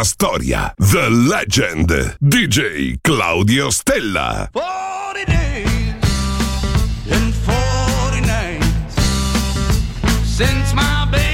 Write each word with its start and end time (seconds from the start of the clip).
la 0.00 0.04
storia. 0.04 0.74
The 0.78 1.08
Legend. 1.10 2.16
DJ 2.18 2.96
Claudio 3.02 3.68
Stella. 3.70 4.48
40 4.50 5.24
days 5.26 5.94
and 7.10 7.34
40 7.34 8.20
nights 8.22 8.94
since 10.24 10.72
my 10.72 11.06
baby. 11.10 11.29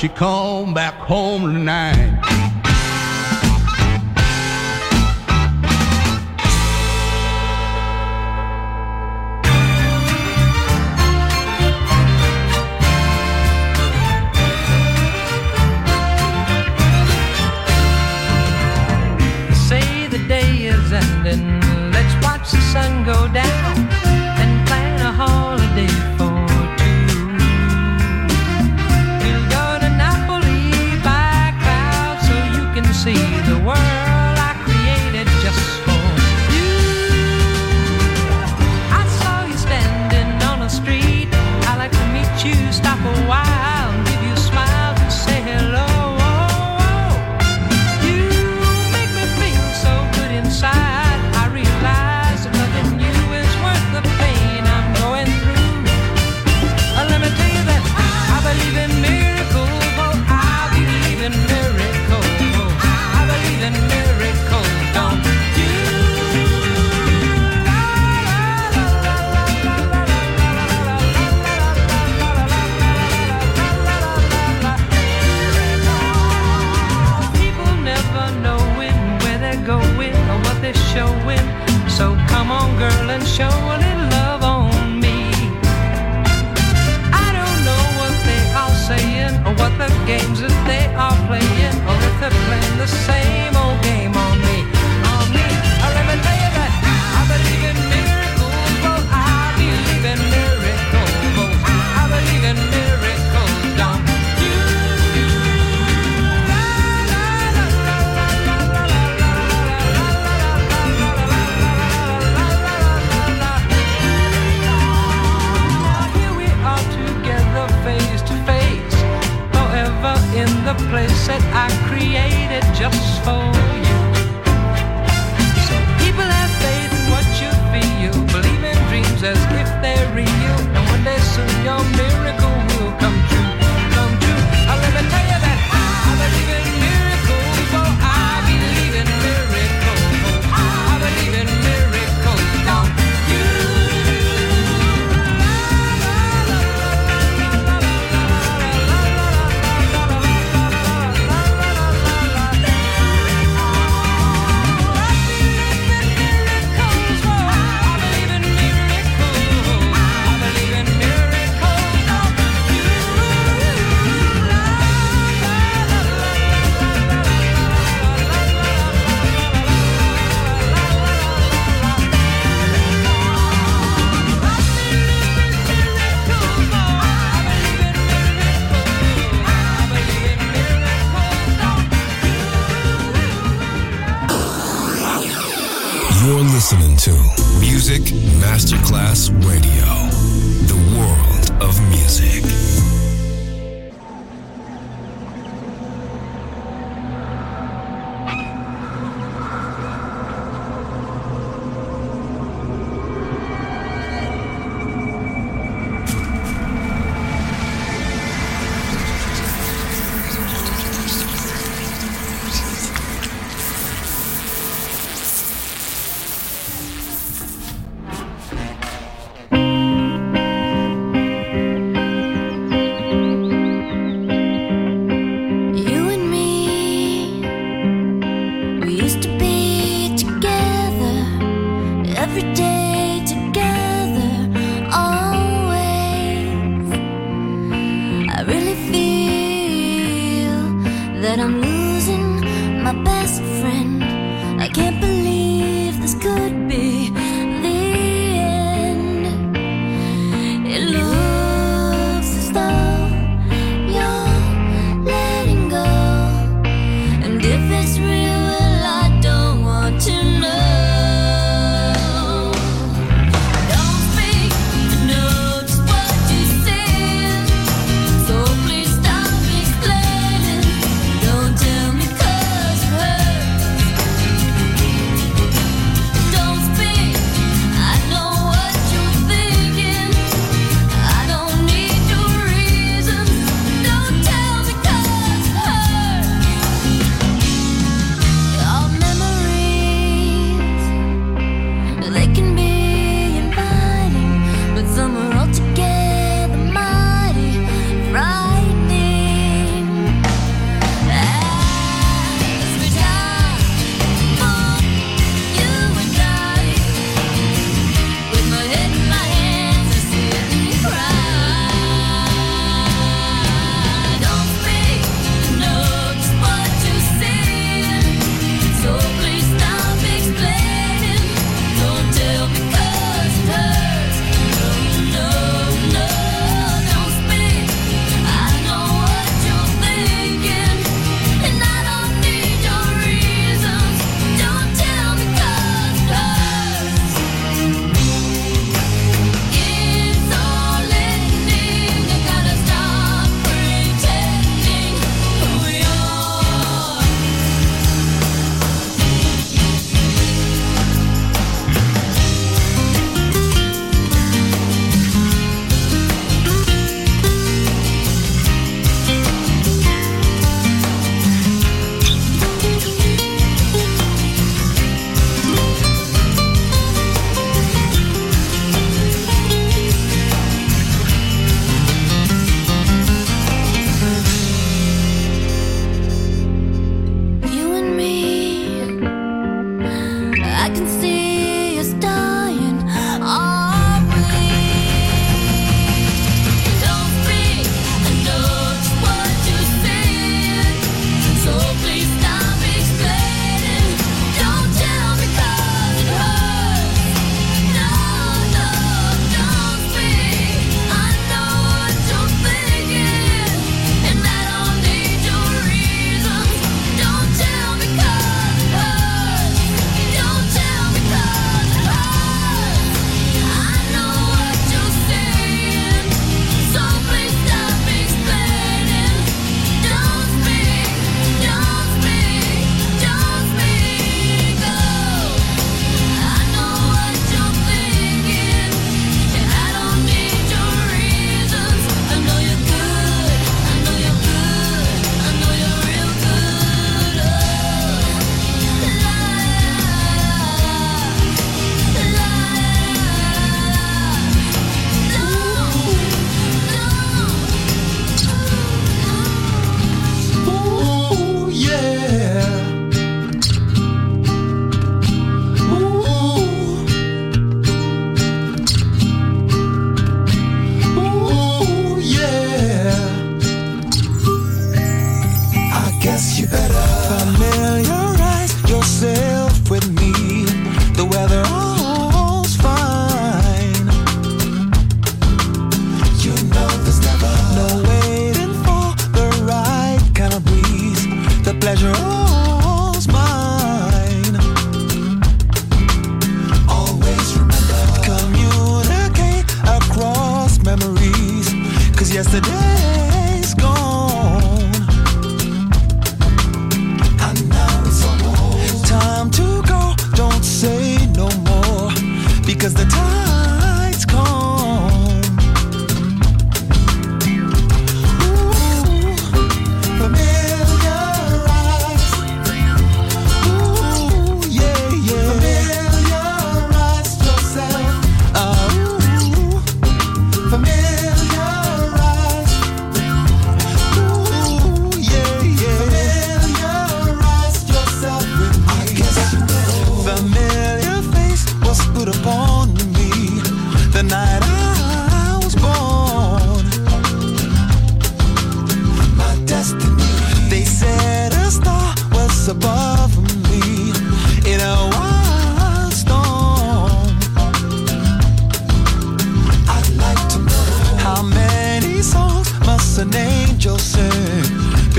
She 0.00 0.08
come 0.08 0.72
back 0.72 0.94
home 0.94 1.42
tonight. 1.42 2.49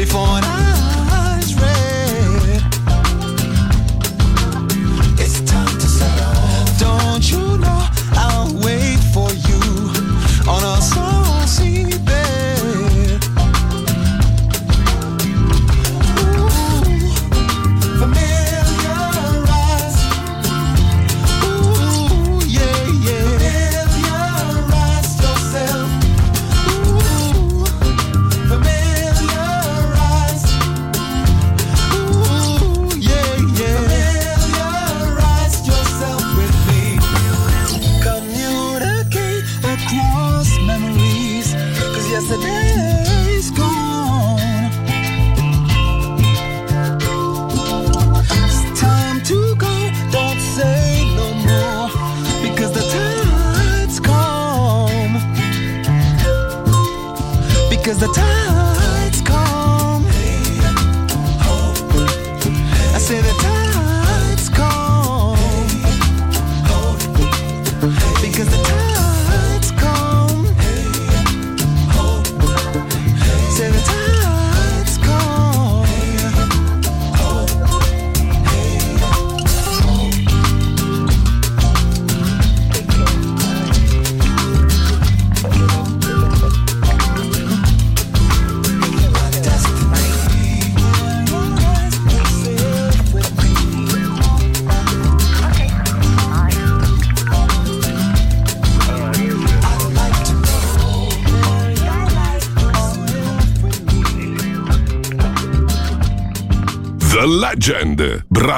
before. 0.06 0.71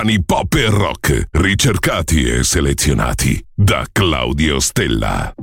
brani 0.03 0.21
pop 0.21 0.53
e 0.55 0.69
rock, 0.69 1.27
ricercati 1.31 2.29
e 2.29 2.43
selezionati 2.43 3.41
da 3.53 3.85
Claudio 3.89 4.59
Stella. 4.59 5.33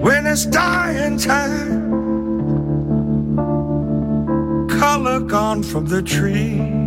When 0.00 0.26
it's 0.26 0.46
dying 0.46 1.18
time, 1.18 1.86
color 4.68 5.20
gone 5.20 5.62
from 5.62 5.86
the 5.86 6.00
tree. 6.02 6.77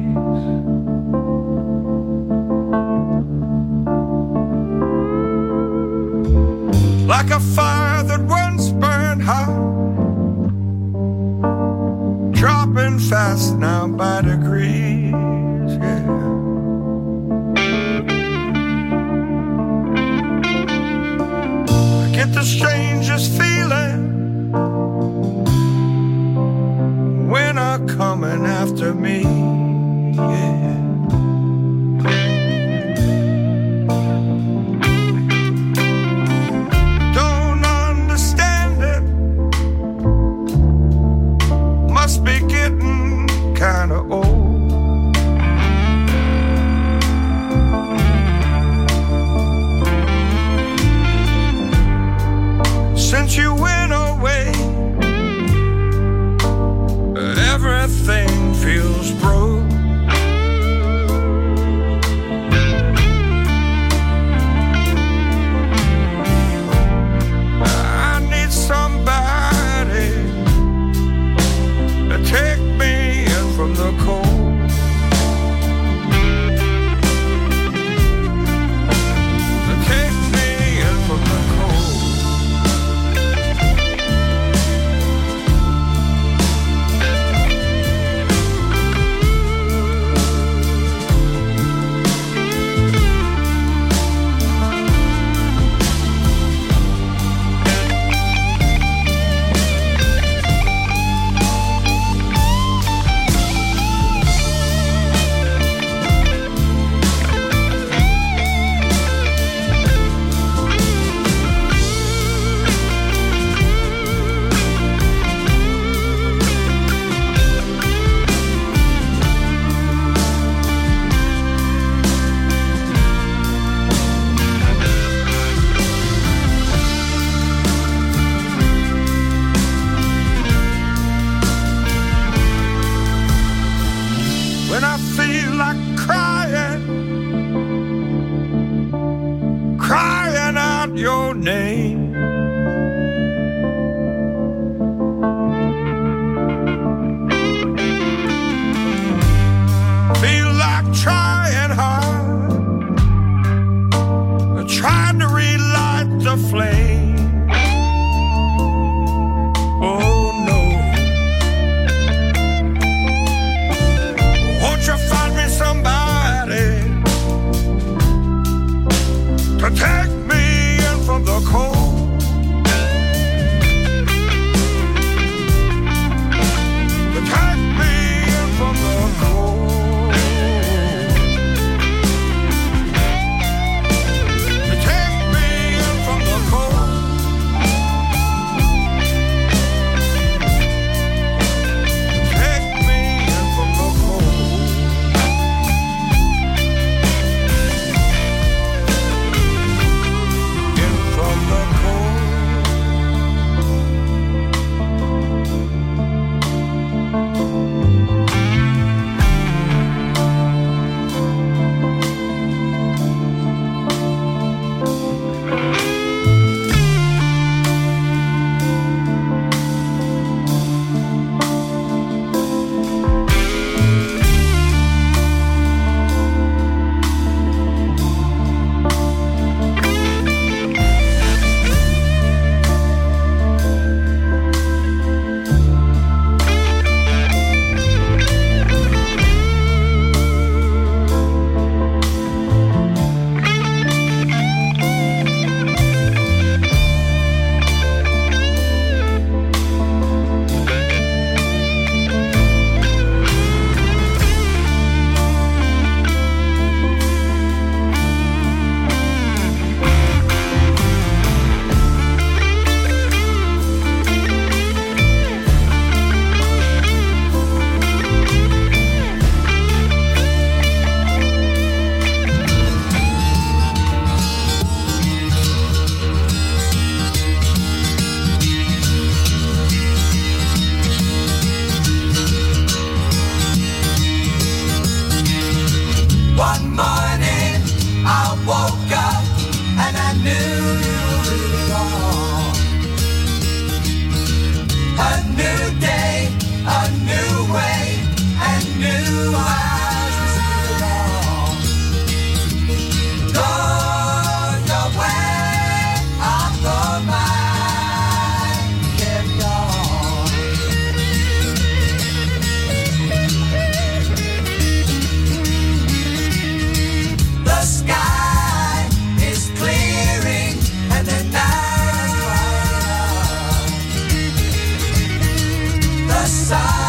side. 326.51 326.80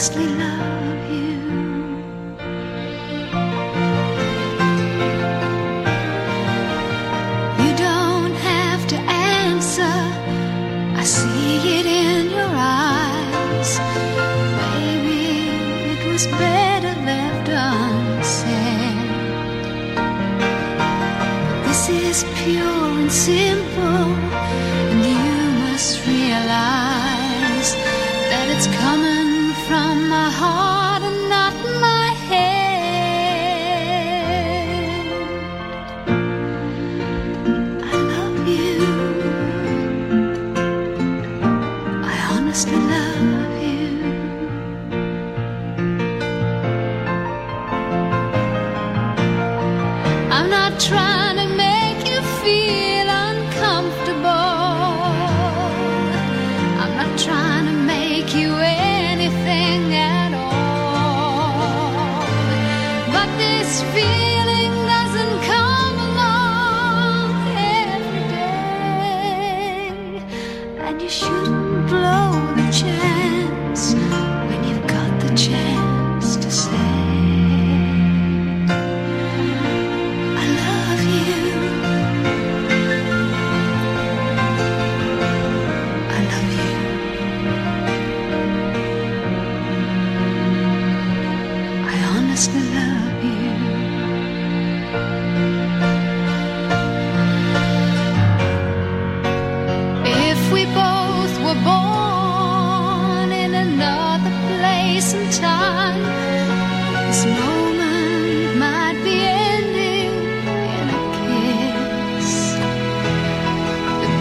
ghostly. 0.00 0.49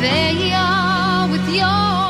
There 0.01 0.31
you 0.31 0.53
are 0.55 1.27
with 1.29 1.49
your 1.49 2.08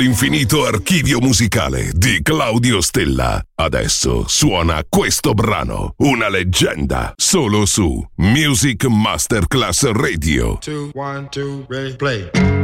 all'infinito 0.00 0.64
archivio 0.64 1.20
musicale 1.20 1.90
di 1.92 2.20
Claudio 2.22 2.80
Stella. 2.80 3.38
Adesso 3.54 4.26
suona 4.28 4.82
questo 4.88 5.34
brano, 5.34 5.92
una 5.98 6.30
leggenda, 6.30 7.12
solo 7.16 7.66
su 7.66 8.02
Music 8.16 8.86
Masterclass 8.86 9.90
Radio. 9.90 10.56
Two, 10.56 10.88
one, 10.94 11.28
two, 11.28 11.66
ready, 11.68 11.96
play. 11.96 12.59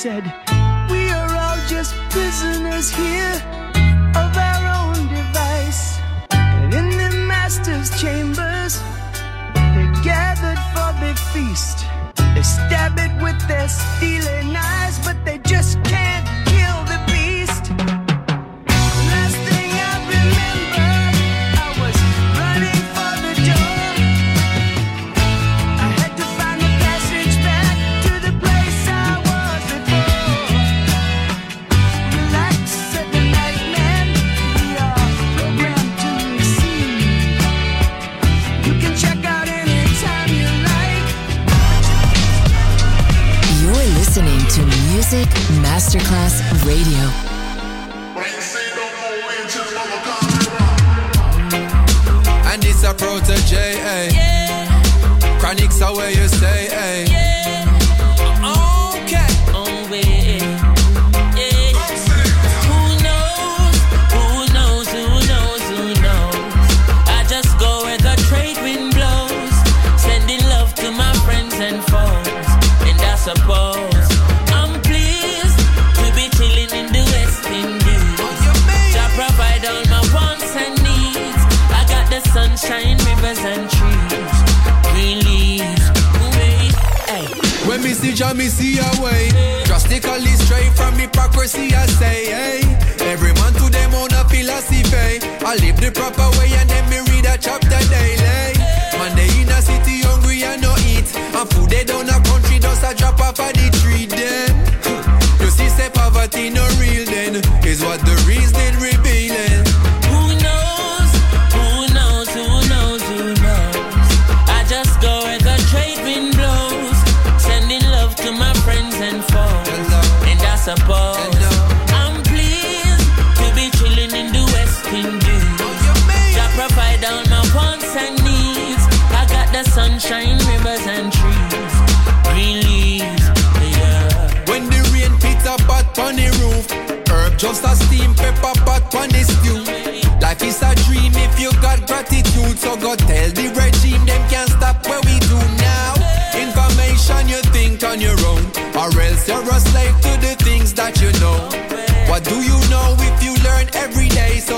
said, 0.00 0.49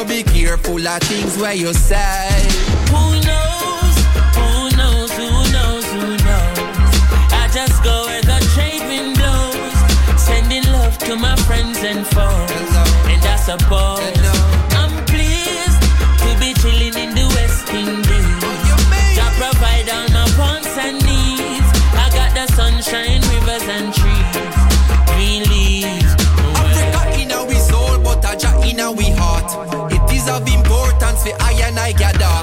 Be 0.09 0.25
careful 0.25 0.87
of 0.87 1.01
things 1.03 1.39
where 1.39 1.55
you 1.55 1.73
say. 1.73 2.29
Who 2.91 3.05
knows? 3.23 3.95
Who 4.37 4.77
knows? 4.77 5.11
Who 5.13 5.31
knows? 5.55 5.85
Who 5.95 6.07
knows? 6.27 6.93
I 7.33 7.49
just 7.55 7.83
go 7.85 8.07
where 8.07 8.21
the 8.21 8.39
trade 8.53 8.83
blows. 9.17 10.21
Sending 10.21 10.65
love 10.73 10.99
to 11.07 11.17
my 11.17 11.37
friends 11.47 11.79
and 11.79 12.05
foes. 12.05 12.71
And 13.09 13.23
I 13.25 13.37
suppose 13.37 14.03
I'm 14.77 14.93
pleased 15.07 15.83
to 16.21 16.31
be 16.43 16.53
chilling 16.61 16.97
in 16.99 17.15
the 17.15 17.27
West 17.39 17.73
Indies. 17.73 18.43
I 19.17 19.29
provide 19.39 19.89
all 19.89 20.09
my 20.11 20.27
wants 20.37 20.77
and 20.77 20.99
needs. 21.07 21.69
I 21.95 22.11
got 22.13 22.35
the 22.35 22.53
sunshine, 22.53 23.23
rivers 23.33 23.67
and 23.71 23.95
trees. 23.95 24.57
Green 25.15 25.43
leaves. 25.49 26.13
Africa 26.59 27.21
in 27.23 27.31
our 27.33 27.55
soul, 27.55 27.99
but 28.01 28.25
Aja 28.25 28.61
in 28.69 28.81
our 28.81 28.95
heart 29.17 29.72
is 30.23 30.29
of 30.31 30.47
importance 30.49 31.23
for 31.23 31.35
I 31.43 31.53
and 31.67 31.79
I 31.79 31.93
gather. 31.93 32.37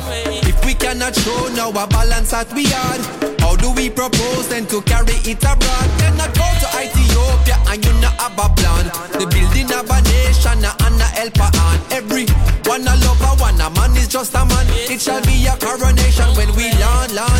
If 0.47 0.63
we 0.65 0.73
cannot 0.73 1.15
show 1.15 1.47
now 1.55 1.69
a 1.69 1.87
balance 1.87 2.31
that 2.31 2.51
we 2.53 2.65
had, 2.65 3.01
how 3.39 3.55
do 3.55 3.71
we 3.71 3.89
propose 3.89 4.47
then 4.49 4.65
to 4.67 4.81
carry 4.81 5.15
it 5.23 5.43
abroad? 5.43 5.87
Then 5.99 6.19
I 6.19 6.27
go 6.35 6.47
to 6.47 6.67
Ethiopia 6.75 7.57
and 7.71 7.83
you 7.83 7.93
not 8.01 8.15
have 8.19 8.37
a 8.37 8.47
plan. 8.55 8.85
The 9.15 9.25
building 9.27 9.71
of 9.71 9.87
a 9.87 9.99
nation 10.11 10.59
and 10.63 11.01
a 11.01 11.07
helper 11.17 11.49
and 11.49 11.81
every 11.91 12.25
one 12.67 12.83
a 12.83 12.95
lover, 13.05 13.33
one 13.41 13.59
a 13.61 13.69
man 13.71 13.95
is 13.97 14.07
just 14.07 14.33
a 14.35 14.43
man. 14.45 14.65
It 14.91 15.01
shall 15.01 15.21
be 15.23 15.47
a 15.47 15.55
coronation 15.57 16.29
when 16.35 16.51
we 16.55 16.71
land, 16.79 17.13
land. 17.13 17.38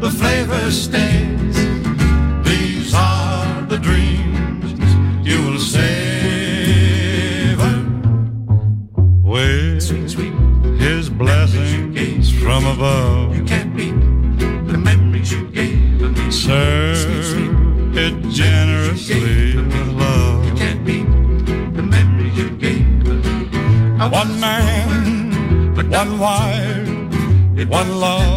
the 0.00 0.10
flavor 0.10 0.70
stays. 0.70 1.56
These 2.44 2.94
are 2.94 3.62
the 3.62 3.78
dreams 3.78 4.72
you 5.26 5.42
will 5.42 5.58
savor. 5.58 5.84
Wait, 9.22 9.80
sweet, 9.80 10.10
sweet, 10.10 10.34
his 10.78 11.08
blessings 11.08 12.30
from 12.30 12.66
above. 12.66 13.36
You 13.36 13.44
can't 13.44 13.74
beat 13.74 13.98
the 14.70 14.78
memories 14.78 15.32
you 15.32 15.46
gave 15.48 16.00
me. 16.00 16.30
Serve 16.30 16.96
sweet, 16.98 17.24
sweet, 17.24 17.50
it 18.04 18.14
generously 18.30 19.56
with 19.56 19.88
love. 19.94 20.44
You 20.46 20.54
can't 20.54 20.84
beat 20.84 21.08
the 21.74 21.82
memories 21.82 22.36
you 22.36 22.50
gave 22.50 22.86
me. 23.04 23.16
One 23.98 24.38
man, 24.38 25.32
one 25.90 26.18
wife, 26.18 26.88
one 27.68 27.90
love. 27.98 28.35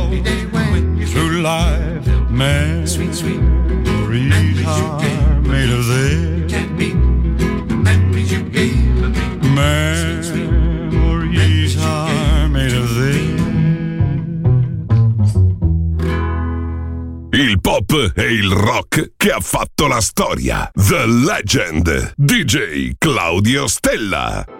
life. 1.50 2.08
Man, 2.30 2.86
sweet, 2.86 3.14
sweet 3.14 3.42
memories 3.42 4.66
are 4.66 5.42
made 5.42 5.72
of 5.72 5.86
this. 5.88 6.52
Can't 6.52 6.78
beat 6.78 6.96
memories 7.90 8.32
you 8.32 8.42
gave 8.50 8.76
me. 9.02 9.50
Memories 9.62 10.30
are 11.78 12.48
made 12.50 12.74
of 12.74 12.88
this. 12.96 13.28
Il 17.32 17.62
pop 17.62 18.12
è 18.16 18.26
il 18.26 18.52
rock 18.52 19.14
che 19.16 19.32
ha 19.32 19.40
fatto 19.40 19.88
la 19.88 20.02
storia. 20.02 20.70
The 20.74 21.06
Legend. 21.06 22.14
DJ 22.16 22.94
Claudio 22.98 23.68
Stella. 23.68 24.59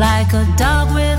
like 0.00 0.32
a 0.32 0.46
dog 0.56 0.94
with 0.94 1.09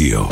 Radio. 0.00 0.29